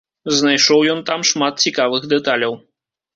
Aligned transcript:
Знайшоў 0.37 0.79
ён 0.93 1.03
там 1.09 1.25
шмат 1.31 1.61
цікавых 1.65 2.09
дэталяў. 2.15 2.57